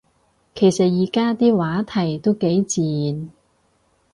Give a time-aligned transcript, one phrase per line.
[0.55, 3.29] 其實而家啲話題都幾自然